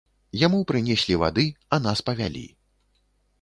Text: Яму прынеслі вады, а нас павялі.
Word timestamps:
Яму 0.43 0.61
прынеслі 0.71 1.17
вады, 1.23 1.45
а 1.77 1.79
нас 1.89 2.03
павялі. 2.09 2.43